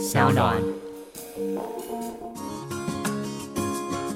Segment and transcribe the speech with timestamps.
[0.00, 0.56] 小暖。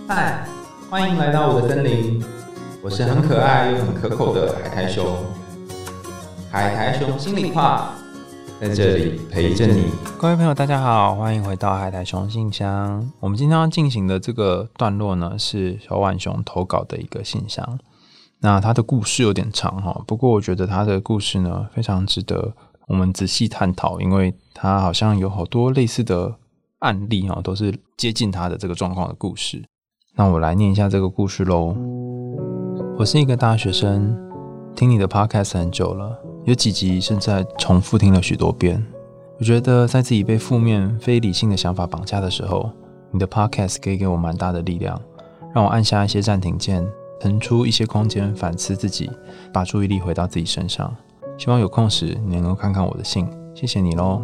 [0.08, 0.48] 嗨，
[0.88, 2.24] 欢迎来到我的森林，
[2.82, 5.04] 我是很可爱又很可口的海苔熊。
[6.50, 7.92] 海苔熊心里话，
[8.58, 9.90] 在这里陪着你。
[10.16, 13.06] 各位朋友，大家好，欢迎回到海苔熊信箱。
[13.20, 17.78] 我们今天要进行的这个段落呢，是小浣熊投稿的一个信箱。
[18.40, 22.54] 那他的故事有点长哈，不过我觉得他的故事呢，非常值得
[22.86, 26.34] 我们仔细探讨，因为他好像有好多类似的
[26.80, 29.62] 案例哈，都是接近他的这个状况的故事。
[30.14, 31.76] 那我来念一下这个故事喽。
[32.98, 34.16] 我是一个大学生，
[34.76, 38.84] 听你的 podcast 很久了，有几集甚至重复听了许多遍。
[39.38, 42.70] 我觉得在自己被负面、非理性的想法绑架的时候，
[43.10, 45.00] 你的 podcast 可以给我蛮大的力量，
[45.54, 46.86] 让我按下一些暂停键。
[47.20, 49.10] 腾出一些空间反思自己，
[49.50, 50.94] 把注意力回到自己身上。
[51.36, 54.22] 希望有空时你能够看看我的信，谢谢你喽。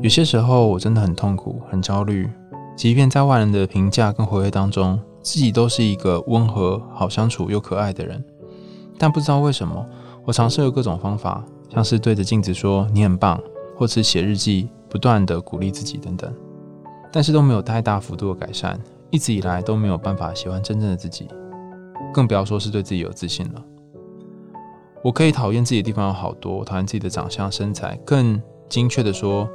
[0.00, 2.28] 有些时候我真的很痛苦、很焦虑，
[2.76, 8.22] 即便在外人的评价跟回馈当中，自己都是一个温和、好相处又可爱的人。
[8.98, 9.84] 但不知道为什么，
[10.24, 13.40] 我尝试了各种方法，像是对着镜子说你很棒，
[13.76, 16.32] 或是写日记，不断的鼓励自己等等，
[17.10, 18.78] 但是都没有太大幅度的改善，
[19.10, 21.28] 一直以来都没有办法喜欢真正的自己。
[22.12, 23.62] 更不要说是对自己有自信了。
[25.04, 27.98] 我可以讨厌自己的地方有好多，讨厌自己的长相、身材。
[28.04, 29.48] 更精确的说，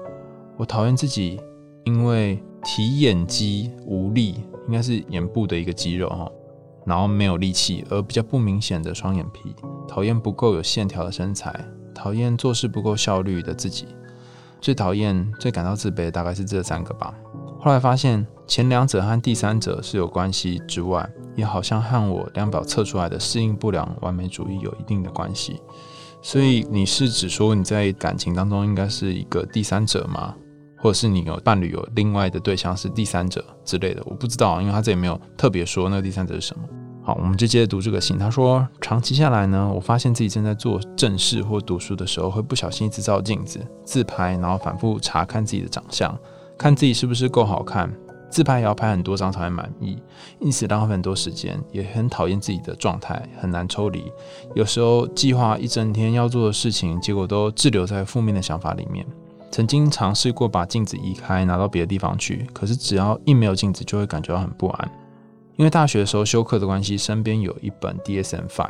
[0.58, 1.40] 我讨厌自己
[1.86, 6.30] 因为提眼肌无力，应该是眼部的一个肌肉哈，
[6.86, 9.56] 然后没有力气，而比较不明显的双眼皮。
[9.88, 11.54] 讨厌不够有线条的身材，
[11.96, 13.88] 讨厌做事不够效率的自己。
[14.60, 17.16] 最讨厌、最感到自卑的大概是这三个吧。
[17.58, 25.62] 后来发现，前两者和第三者是有关系之外，也好像和我量表测出来的适应不良完美主义有一定的关系。
[26.22, 30.36] 所以你是指说你在感情当中应该是一个第三者吗？
[30.80, 34.04] 或者是你有伴侣有另外的对象是第三者之类的？
[34.06, 36.64] 我不知道，因为他这里没有特别说那个第三者是什么。
[37.04, 38.18] 好，我们就接着读这个信。
[38.18, 46.16] 他说，长期下来呢，我发现自己正在做正事或读书的时候，会不小心一直照镜子自拍，然后反复查看自己的长相。
[46.58, 47.90] 看自己是不是够好看，
[48.30, 49.98] 自拍也要拍很多张才会满意，
[50.40, 54.12] 因此浪费很多时间，也很讨厌自己的状态，很难抽离。
[54.54, 59.06] 有时候计划一整天要做的事情，结果都滞留在负面的想法里面。
[59.50, 64.92] 曾经尝试过把镜子移开，拿到别的地方去，可是只要一没有镜子，就会感觉到很不安。
[65.56, 68.70] 因为大学的时候修课的关系，身边有一本 DSM-5，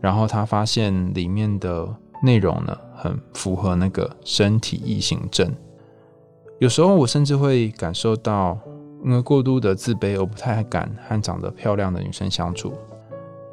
[0.00, 1.88] 然后他发现里面的
[2.22, 5.52] 内容呢，很符合那个身体异形症。
[6.60, 8.56] 有时候我甚至会感受到，
[9.04, 12.72] 因为过度的自卑而不太敢和长得漂亮的女生相处。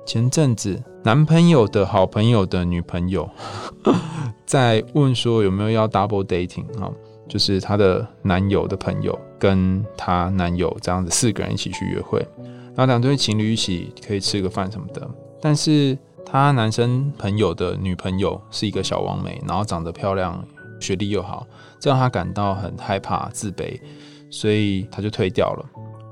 [0.06, 3.30] 前阵子，男朋友的好朋友的女朋友
[4.46, 6.92] 在问说有没有要 double dating 啊，
[7.28, 12.20] 就是她的男友的朋友跟她男友这样子四个人一起去约会，
[12.76, 15.10] 然后两对情侣一起可以吃个饭什么的。
[15.42, 20.44] 但是她男生朋友的女朋友是一个小王美，然后长得漂亮。
[20.78, 21.48] 学历又好，
[21.80, 23.80] 这让她感到很害怕、自卑，
[24.36, 25.66] 所以他就退掉了。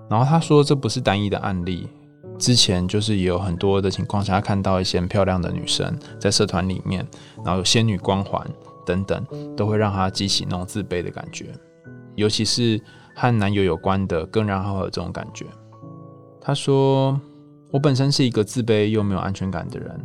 [0.09, 1.89] 然后他说，这不是单一的案例，
[2.39, 7.05] 之前就是也有很多的情况下，看到一些漂亮的女生在社团里面，
[7.43, 8.41] 然后有仙女光环
[8.85, 9.25] 等等，
[9.57, 11.47] 都会让他激起那种自卑的感觉。
[12.15, 12.79] 尤其是
[13.13, 15.45] 和男友有关的，更让他有这种感觉。
[16.39, 17.19] 他说
[17.71, 19.99] ：“我本身是一个自卑又没有安全感的人，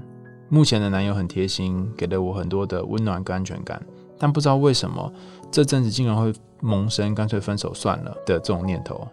[0.49, 3.81] 目前的男友很贴心，给了我很多的温暖跟安全感。”
[4.19, 5.13] 但不知道为什么
[5.51, 9.07] 这阵子竟然会萌生干脆分手算了的这种念头，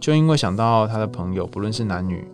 [0.00, 2.26] 就因为想到他的朋友，不论是男女，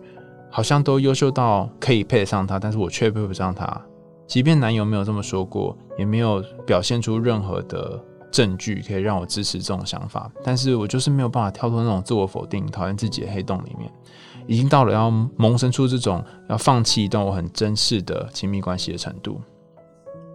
[0.49, 3.81] 好像都优秀到可以配得上他，但是我却配不上他。
[4.25, 8.01] 即便男友没有这么说过，也没有表现出任何的
[8.31, 13.91] 证据可以让我支持这种想法，但是我就是没有办法跳脱那种自我否定、讨厌自己的黑洞里面，
[14.47, 19.39] 已经到了要萌生出这种要放弃一段我很珍视的亲密关系的程度。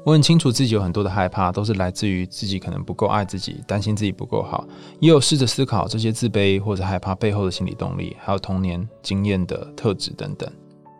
[0.05, 4.67] 我很清楚自己有很多的害怕，都是来自于自己可能不够爱自己，担心自己不够好，
[5.01, 10.51] 也有试着思考这些自卑或者害怕背后的心理动力，还有童年经验的特质等等。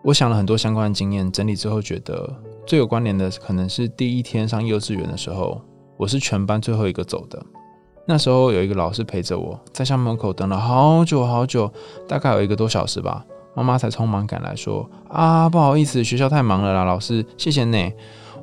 [0.05, 2.31] 我想了很多相关的经验，整理之后觉得
[2.67, 5.59] 最有关联的可能是第一天上幼稚园的时候，
[5.97, 7.43] 我是全班最后一个走的。
[8.07, 11.71] 那时候有一个老师陪着我在校门口等了好久好久，
[12.07, 13.25] 大概有一个多小时吧，
[13.55, 17.93] 妈妈才匆忙赶来说：“啊，不好意思，学校太忙了啦，老师，谢谢你。”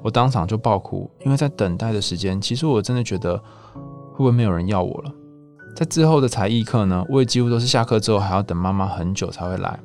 [0.05, 5.11] 我当场就爆哭，因为在等待的时间，其实我真的觉得会不会没有人要我了。
[5.75, 9.79] 在之后的才艺课呢，我也几乎都是下课之后还要等妈妈很久才会来。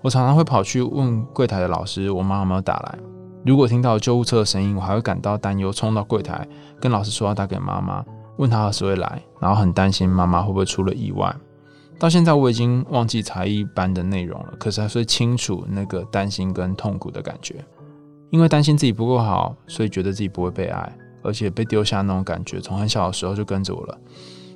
[0.00, 2.98] 我常常会跑去问柜台的老师，我妈有没有打来。
[3.44, 6.48] 如果听到救护车的声音，我还会感到担忧，冲到柜台
[6.80, 8.02] 跟老师说要打给妈妈。
[8.38, 11.36] 问他何时会来，然后很担心妈妈会不会出了意外。
[11.98, 17.62] 到现在我已经忘记才艺班的内容了，可是还是清楚那个担心跟痛苦的感觉。
[18.30, 23.98] 因为担心自己不够好，所以觉得自己不会被爱，而且被丢下那种感觉，从很小的时候就跟着我了。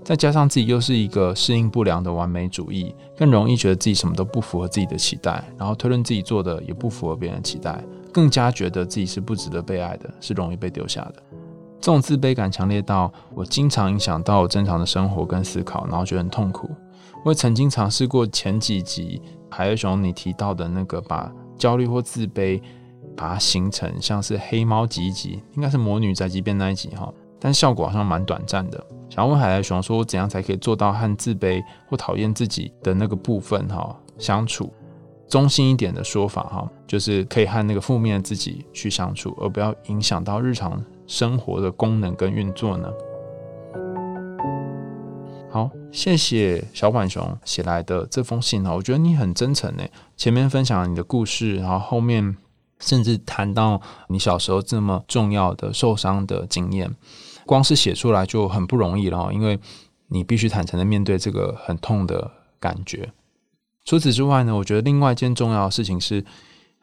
[0.04, 7.82] 再加上自己又是一个适应不良的完美主义，更容易觉得自己什么都不符合自己的期待，然后推论自己做的也不符合别人的期待，
[8.12, 11.22] 更加觉得自己是不值得被爱的，是容易被丢下的。
[11.80, 16.70] 这种自卑感强烈到我经常影响到我正常的生活跟思考，然后觉得很痛苦。
[17.24, 22.60] 我也曾经尝试过前几集海尔熊你提到的那个把焦虑或自卑
[23.16, 27.12] 把它形成像是黑猫集集，应该是魔女宅急便那一集哈。
[27.38, 28.82] 但效果好像蛮短暂的。
[29.10, 34.72] 想要问海来熊说，怎样才可以做到和自卑或讨厌自己的那个部分哈相处？
[35.28, 42.88] 中心一点的说法哈，就是可以和那个负面的自己去相处，而不要影响到日常生活的功能跟运作呢？
[45.50, 49.90] 好，谢谢小浣熊写来的这封信哈，我觉得你很真诚诶。
[50.16, 52.36] 前面分享了你的故事，然后后面
[52.84, 56.94] 甚至谈到你小时候这么重要的受伤的经验。
[57.46, 59.58] 光是写出来就很不容易了，因为
[60.08, 63.12] 你必须坦诚的面对这个很痛的感觉。
[63.84, 66.24] 除此之外呢，我觉得另外一件重要的事情是，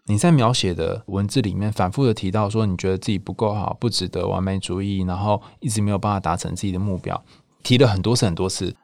[0.05, 7.23] 你在描写的文字里面反复的提到说，你觉得自己不够好，不值得完美主义，然后一直没有办法达成自己的目标，
[7.63, 8.75] 提了很多次很多次。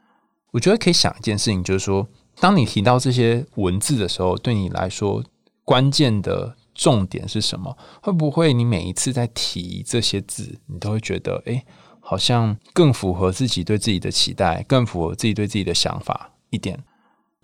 [0.51, 2.07] 我觉得可以想一件事情，就是说，
[2.39, 5.23] 当你提到这些文字的时候，对你来说
[5.63, 6.55] 关键的。
[6.77, 7.75] 重点是什么？
[8.03, 11.65] 会不会你每一次在提这些字，你都会觉得，哎，
[11.99, 16.79] 好像更符合自己对自己的期待，更符合自己对自己的想法一点？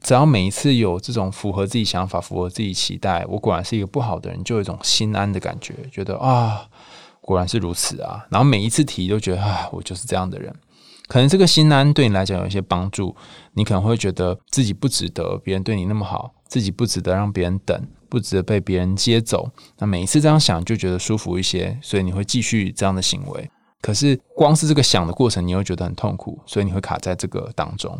[0.03, 6.67] 只要每一次有这种符合自己想法、符合自己期待，我果然是一个不好的人，就有一种心安的感觉，觉得啊，
[7.19, 8.23] 果然是如此啊。
[8.29, 10.53] 然后每一次提都觉得，啊，我就是这样的人。
[11.07, 13.15] 可能这个心安对你来讲有一些帮助，
[13.53, 17.87] 你可能会觉得自己不值得别人对你那么好，自己不值得让别人等。
[18.09, 23.49] 不值得被别人接走，那每一次这样想就觉得舒服一些，所以你会继续这样的行为。
[23.81, 27.99] 可是光是这个想的过程，你又觉得很痛苦，所以你会卡在这个当中。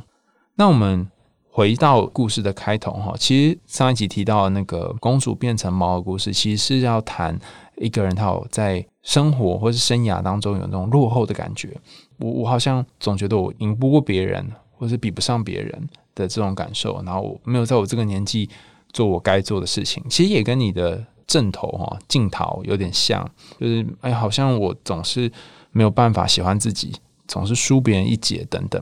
[0.53, 1.09] 那我们
[1.49, 7.39] 回到故事的开头哈，其实上一集提到那个公主变成猫的故事，其实是要谈
[7.77, 11.75] 一个人他有在生活或是生涯当中有那种落后的感觉。
[12.17, 18.49] 我我好像总觉得我赢不过别人，或是比不上别人的这种感受，然后我没有在我这个年纪。
[18.93, 23.27] 做我该做的事情，其实也跟你的正头哈镜头有点像，
[23.59, 25.31] 就是哎，好像我总是
[25.71, 26.93] 没有办法喜欢自己，
[27.27, 28.79] 总是输别人一截等等。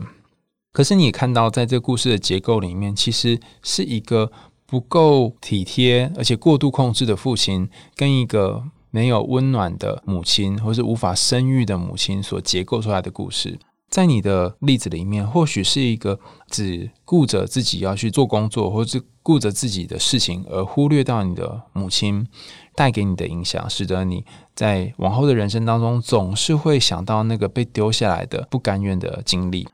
[0.73, 4.29] 可是你也看到，在这个故事的结构里面，其实是一个
[4.65, 13.57] 不够体贴而且过度控制的父亲，跟一个没有温暖的母亲，或是无法生育的母亲所结构出来的故事。
[13.89, 16.17] 在你的例子里面，或许是一个
[16.49, 22.25] 只顾着自己要去做工作，或是顾着自己的事情，而忽略到你的母亲
[22.73, 24.23] 带给你的影响，使得你
[24.55, 29.67] 在往后的人生当中总是会想到那个被丢下来的不甘愿的经历。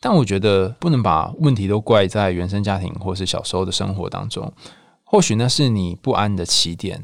[0.00, 4.52] 但我觉得不能把问题都怪在原生家庭或是小时候的生活当中，
[5.02, 7.02] 或许那是你不安的起点。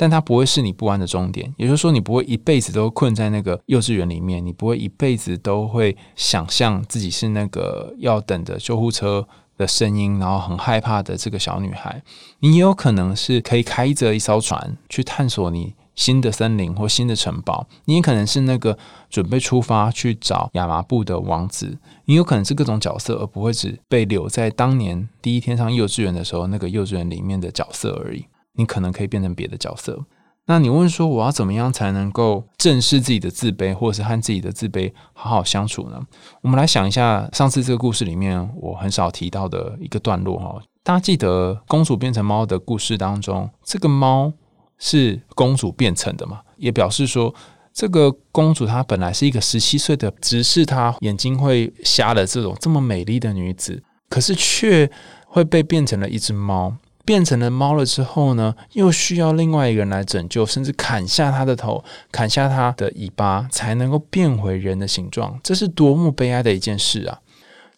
[0.00, 9.26] 但它不会是你不安的终点，也就是说，你不会一辈子都困在那个幼稚园里面，你不会一辈子都会想象自己是那个要等着救护车
[9.56, 12.00] 的声音，然后很害怕的这个小女孩。
[12.38, 18.78] 你也有可能是可以开着一艘船去探索你新的森林或新的城堡，你也可能是那个
[19.10, 21.76] 准备出发去找亚麻布的王子。
[22.04, 28.24] 你有可能是各种角色，而不会只被留在当年第一天上幼稚园的时候那个幼稚园里面的角色而已。
[28.58, 30.04] 你可能可以变成别的角色。
[30.50, 36.00] 那你问说，我要怎么样才能够正视自己的自卑，或者是和自己的自卑好好相处呢？
[36.40, 40.58] 我们来想一下，上次这个故事里面我很少提到的一个段落哈。
[40.82, 44.32] 大家记得公主变成猫的故事当中，这个猫
[44.78, 46.40] 是公主变成的嘛？
[46.56, 47.34] 也表示说，
[47.74, 54.90] 这个公主她本来是一个十七岁的，只是她眼睛会瞎的这种这么美丽的女子，可是却
[55.26, 56.74] 会被变成了一只猫。
[57.08, 65.40] 变成了猫了之后呢，又需要另外一个人来拯救，甚至砍下它的头，砍下它的尾巴，才能够变回人的形状。
[65.42, 67.20] 这是多么悲哀的一件事啊！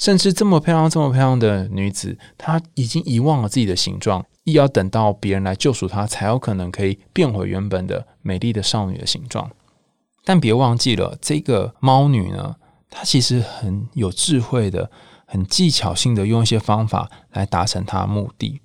[0.00, 9.48] 甚至这么漂亮、这么漂亮的女子，她已经遗忘了自己的形状，亦要等到别人来救赎她，才有可能可以变回原本的美丽的少女的形状。
[10.24, 12.56] 但别忘记了，这个猫女呢，
[12.90, 14.90] 她其实很有智慧的，
[15.24, 18.60] 很技巧性的用一些方法来达成她的目的。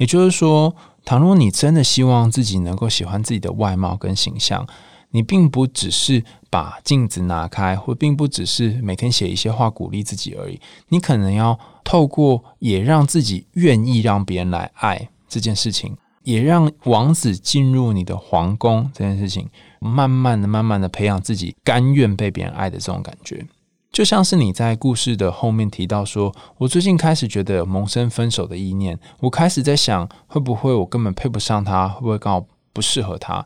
[0.00, 4.66] 也就是说，倘若你真的希望自己能够喜欢自己的外貌跟形象，
[5.10, 10.58] 你并不只是把镜子拿开，或并不只是每天写一些话鼓励自己而已。
[10.88, 23.44] 你可能要透过也让自己愿意让别人来爱这件事情，也让王子进入你的皇宫这件事情，慢慢的、慢慢的培养自己甘愿被别人爱的这种感觉。
[23.92, 33.44] 就像是你在故事的后面提到说，我最近开始觉得萌生分手的意念，我开始在想，会不会我根本配不上他，会不会刚好不适合他？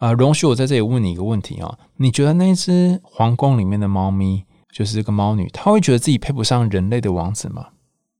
[0.00, 7.68] 啊，容许我在这里问你一个问题啊，你觉得那只皇宫里面的猫咪，就是这个猫女，她会觉得自己配不上人类的王子吗？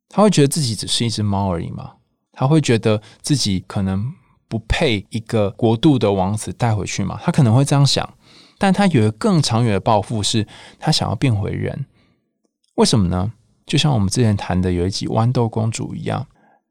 [0.09, 1.95] 她会觉得自己只是一只猫而已吗？
[2.33, 4.13] 她会觉得自己可能
[4.49, 7.19] 不配一个国度的王子带回去吗？
[7.23, 8.09] 她可能会这样想。
[8.59, 10.47] 但他有一个更长远的抱负，是
[10.79, 11.87] 他想要变回人。
[12.75, 13.33] 为什么呢？
[13.67, 16.27] 就像我们之前谈的有一集《豌豆公主》一样，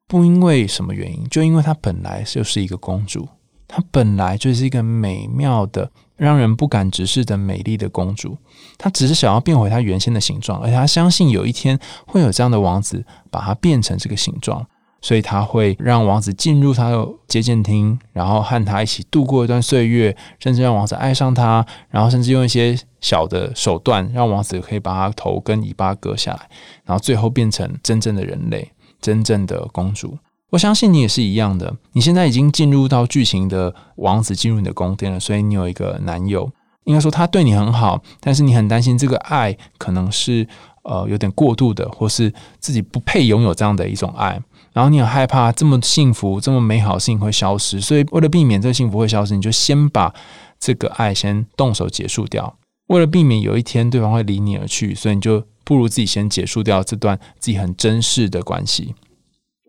[0.07, 3.27] 不因为什么原因，就因为她本来就是一个公主，
[3.67, 8.37] 她本来就是一个美妙的、让人不敢直视的美丽的公主。
[8.77, 11.77] 她只是想要变回她原先的形状，而且她相信有一天
[12.07, 14.67] 会有这样的王子把她变成这个形状。
[15.01, 26.49] 所以他会让王子进入他的接见厅，然后和他一起度过一段岁月，甚至让王子爱上他，然后甚至用一些小的手段，让王子可以把他头跟尾巴割下来，
[26.85, 30.17] 然后最后变成真正的人类，真正的公主。
[30.49, 31.75] 我相信你也是一样的。
[31.91, 36.49] 你现在已经进入到剧情的王子进入你的宫殿了，所以你有一个男友，
[36.85, 40.47] 应该说他对你很好，但是你很担心这个爱可能是
[40.83, 44.41] 呃有点过度的，或是自己不配拥有这样的一种爱。
[44.77, 50.13] 然后你很害怕这么幸福、这么美好的事情会消失，所以为了避免这个幸福会消失，你就先把
[50.59, 52.55] 这个爱先动手结束掉。
[52.89, 58.93] 为了避免有一天对方会离你而去，所以你就不如自己先结束掉这段自己很珍视的关系。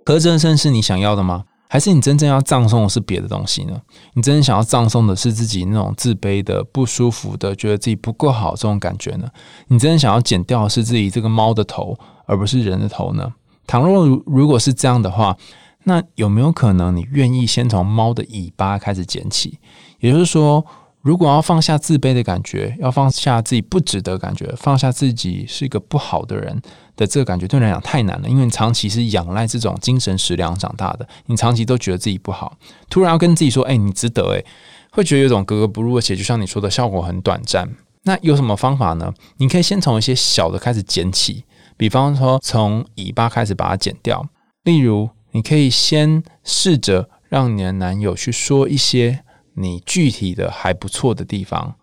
[0.05, 1.45] 可真正是你想要的吗？
[1.71, 3.81] 还是你真正要葬送的是别的东西呢？
[4.13, 9.27] 你真正想要葬送的是自己那种自卑的、不舒服的、觉得自己不够好这种感觉呢？
[9.69, 13.33] 你真正想要剪掉的是自己这个猫的头，而不是人的头呢？
[13.69, 15.37] 倘若如果是这样的话，
[15.85, 19.59] 那有没有可能你愿意先从猫的尾巴开始捡起？
[20.01, 20.65] 也就是说，
[21.03, 26.61] 如果要放下自卑的感觉，要放下自己不值得感觉，放下自己是一个不好的人
[26.97, 32.57] 的这个感觉，对你来讲太难了，因为你长期是仰赖这种精神食粮长大的，你长期都觉得自己不好，
[32.89, 34.43] 突然要跟自己说：“哎，你值得。”哎，
[34.91, 37.69] 会觉得有种格格不入，而且就像你说的，效果很短暂。
[38.05, 39.13] 那有什么方法呢？
[39.37, 41.45] 你可以先从一些小的开始捡起。
[41.79, 44.29] 比方说，从尾巴开始把它剪掉。
[44.65, 49.21] 例如，你可以先试着让你的男友去说一些
[49.55, 51.77] 你具体的还不错的地方。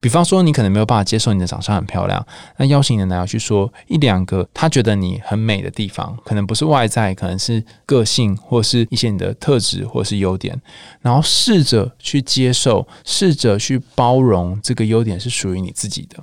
[0.00, 2.24] 比方说，你可能没有办法接受你的长相很漂亮，
[2.56, 10.60] 那邀请你的男友去说一两个他觉得你很美的地方，可能不是外在，可能是个性，或是一些你的特质，或是优点。
[11.00, 16.22] 然后试着去接受，试着去包容这个优点是属于你自己的。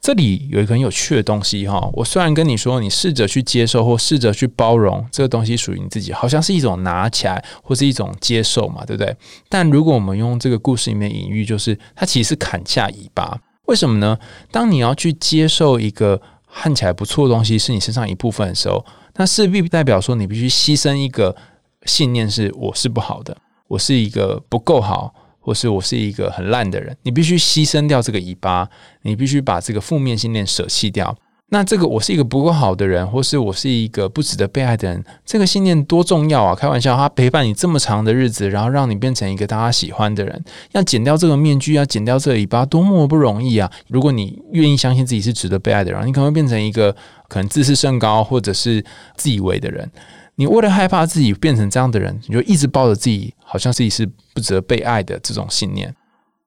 [0.00, 9.14] 这里有一个很有趣的东西哈，我虽然跟你说，你试着去接受或试着去包容这个东西属于你自己，好像是一种拿起来或是一种接受嘛，对不对？
[9.48, 14.18] 但如果我们用这个故事里面隐喻，就是它其实是砍下尾巴，为什么呢？
[14.50, 18.84] 当你要去接受一个看起来不错的东西是你身上一部分的时候，
[19.16, 21.36] 那势必代表说你必须牺牲一个
[21.84, 23.36] 信念，是我是不好的，
[23.66, 25.12] 我是一个不够好。
[25.48, 28.68] 或是我是一个很烂的人，你必须牺牲掉这个尾巴，
[29.00, 31.16] 你必须把这个负面信念舍弃掉。
[31.48, 36.54] 那这个我是一个不够好的人，或是我是一个不值得被爱的人，这个信念多重要啊！
[36.54, 43.72] 开玩笑，他陪伴你这么长的日子，然后让你变成一个大家喜欢的人，要剪掉这个面具，要剪掉这个尾巴，多么不容易啊！
[43.88, 46.94] 如果你愿意相信自己是值得被爱的人，你可能会变成一个
[47.26, 48.84] 可能自视甚高或者是
[49.16, 49.90] 自以为的人。
[50.38, 55.92] 你为了害怕自己变成这样的人，你就一直抱着自己好像自己是不值得被爱的这种信念。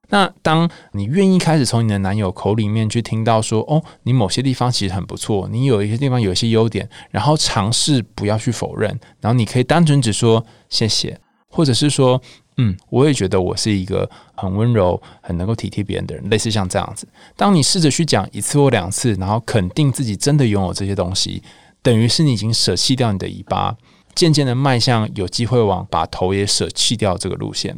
[0.07, 11.19] 那当你愿意开始从你的男友口里面去听到说，哦，你某些地方其实很不错，你有一些地方有一些优点，然后尝试不要去否认，然后你可以单纯只说谢谢，
[11.49, 12.21] 或者是说，
[12.57, 17.05] 嗯，我也觉得我是一个很温柔、很能够体贴别人的人，类似像这样子。
[17.35, 21.43] 当你试着去讲一次或两次，然后肯定自己真的拥有这些东西。
[21.83, 23.75] 等于是你已经舍弃掉你的尾巴，
[24.13, 27.75] 渐渐的迈向有机会往把头也舍弃掉这个路线。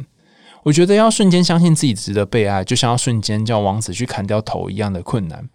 [0.62, 5.48] 我觉得要瞬间相信自己值得被爱，就像要瞬间叫王子去砍掉头一样的困难。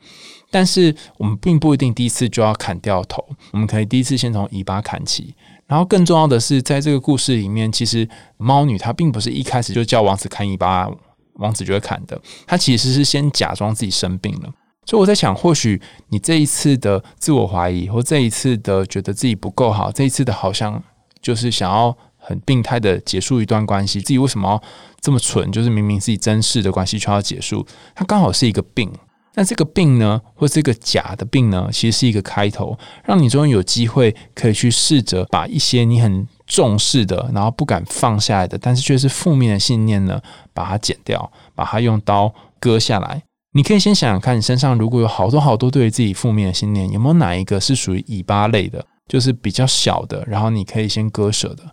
[0.52, 5.34] 但是我们并不一定第一次就要砍掉头，我们可以第一次先从尾巴砍起。
[5.68, 10.90] 然后更重要的是，在这个故事里面，其实猫女她并不是一开始就叫王子砍尾巴，
[11.34, 12.20] 王子就会砍的。
[12.48, 14.52] 她其实是先假装自己生病了。
[14.90, 20.82] 所以我在想，或许你这一次的自我怀疑，或这一次的觉得自己不够好，这一次的好像
[21.22, 24.64] 就是想要很病态的结束一段关系，自己为什么要
[25.00, 25.52] 这么蠢？
[25.52, 28.92] 就是明明自己真实的关系却要结束，它刚好是一个病。
[29.36, 40.20] 那这个病呢，或这个假的病呢，其实是一个开头，让你终于有机会可以去试着把一些你很重视的，然后不敢放下来的，但是却是负面的信念呢，
[40.52, 43.22] 把它剪掉，把它用刀割下来。
[43.54, 51.64] 你可以先想想看，你身上如果有好多好多对于自己负面的信念，有没有哪一个是属于尾巴类的，就是比较小的，然后你可以先割舍的，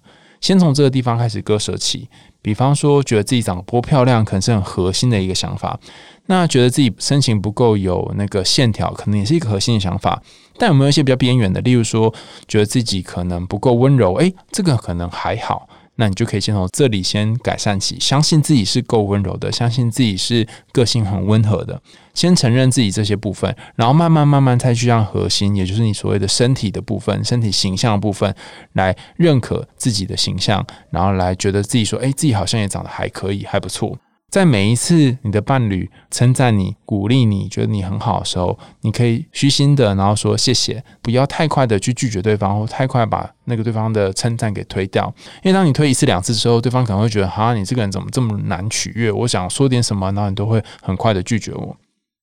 [0.40, 2.08] 先从这个地方开始割舍起。
[2.40, 5.78] 比方说，觉得自己长得不漂亮，可能是很核心的一个想法。
[6.26, 10.22] 那觉得自己身形不够有那个线条，可能也是一个核心的想法。
[10.56, 11.60] 但有没有一些比较边缘的？
[11.60, 12.14] 例如说，
[12.48, 15.68] 觉得自己可能不够温柔，诶，这个可能还好。
[15.96, 21.80] 那你就可以先从这里先改善起，相信自己是够温柔的，相信自己是个性很温和的，
[22.14, 28.34] 先承认自己这些部分，然后慢慢慢慢再去让核心，也就是你所谓的身体的部分、身体形象部分，
[28.74, 33.98] 来认可自己的形象，然后来觉得自己说，哎，自己好像也长得还可以，还不错。
[34.36, 45.10] 在每一次你的伴侣称赞你、鼓励你、觉得你很好的时候，你可以虚心的，然后说谢谢，不要太快的去拒绝对方，或太快把那个对方的称赞给推掉。
[45.42, 49.10] 因为当你推一次、两次之后，对方可能会觉得，哈，你这个人怎么这么难取悦？
[49.10, 51.74] 我想说点什么，然后你都会很快的拒绝我。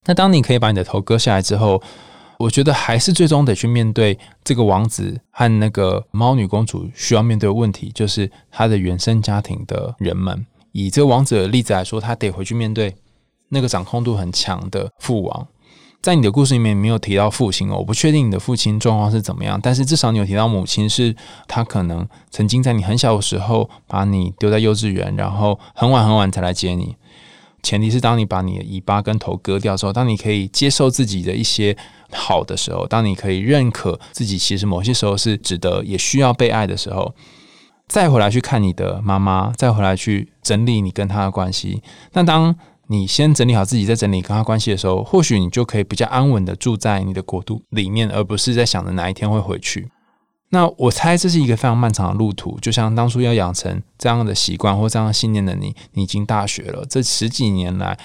[0.04, 1.82] 那当你可以把你的头割下来之后，
[2.38, 10.46] 我觉得还是最终得去面对这个王子和那个猫女公主需要面对的问题，就是他的原生家庭的人们。
[10.74, 12.96] 以这个王者的例子来说，他得回去面对
[13.50, 15.46] 那个掌控度很强的父王。
[16.02, 21.14] 在你的故事里面没有提到父亲哦，我不确定你的父亲状况是怎么样，但是至少你有提到母亲，是
[21.46, 26.96] 他可能曾经在你很小的时候把你丢在幼稚园，然后很晚很晚才来接你。
[27.62, 31.76] 前提是当你把你的尾巴跟头割掉之后，当你可以接受自己的一些
[32.10, 37.14] 好的时候，当你可以认可自己其实某些时候是值得也需要被爱的时候。
[37.86, 41.82] 再回来去看你的妈妈，再回来去整理你跟她的关系。
[42.12, 42.54] 那当
[42.88, 49.90] 你先整理好自己，再整理跟她关系的时候，或许你就可以比较安稳的住在你的国度里面，而不是在想着哪一天会回去。
[50.50, 52.58] 那我猜这是一个非常漫长的路途。
[52.60, 57.98] 就像当初要养成这样的习惯或这样的信念的你，你已经大学了，这十几年来，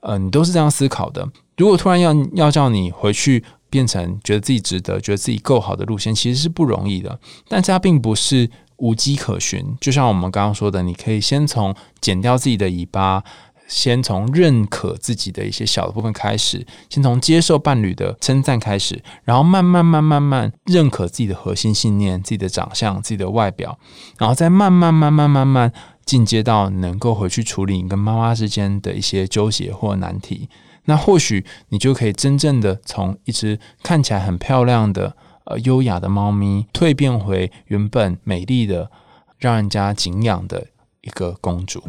[0.00, 1.28] 呃，你都是这样思考的。
[1.56, 7.18] 如果突然要要叫你回去变成觉得自己值得、觉得自己够好的路线，其实是不容易的。
[7.48, 8.50] 但是它并不是。
[8.76, 13.22] 无迹可寻，就像我们刚刚说的，你可以先从剪掉自己的尾巴，
[13.68, 23.78] 先从认可自己的一些小的部分开始，先从接受伴侣的称赞开始，然后慢慢慢慢慢认可自己的核心信念、自己的长相、自己的外表，
[24.18, 25.72] 然后再慢慢慢慢慢慢
[26.04, 30.48] 进阶到能够回去处理你跟妈妈之间的一些纠结或难题。
[30.86, 35.16] 那或许你就可以真正的从一只看起来很漂亮的。
[35.44, 38.90] 呃，优雅的猫咪蜕变回原本美丽的、
[39.38, 40.66] 让人家敬仰的
[41.02, 41.82] 一个公主。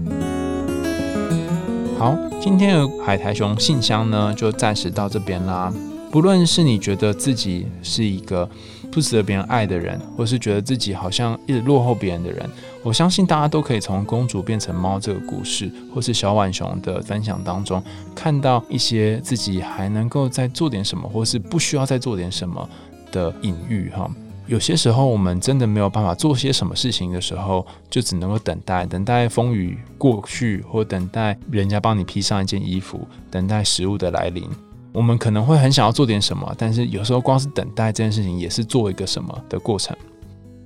[1.98, 5.74] 好，今天的海苔熊信箱呢，就暂时到这边啦。
[6.12, 8.50] 不论是你觉得自己是一个
[8.92, 12.50] 不值得别人爱的人，或是觉得自己好像一直落后别人的人，
[12.84, 17.82] 我相信大家都可以从公主变成猫这个故事，或是小浣熊的分享当中，
[18.14, 22.70] 看到一些自己还能够再做点什么，或是不需要再做点什么。
[23.16, 24.12] 的隐喻哈，
[24.46, 34.44] 有些时候我们真的没有办法做些什么事情的时候，就只能够等待，等待风雨过去，或等待人家帮你披上一件衣服，等待食物的来临。
[34.92, 39.96] 我们可能会很想要做点什么，但是有时候光是等待这件事情，也是做一个什么的过程。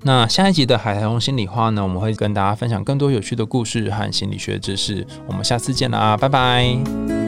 [0.02, 5.06] 那下一集的海苔熊心里话呢，我们会跟大家分享更多有趣的故事和心理学知识。
[5.28, 7.19] 我们下次见啦，拜拜。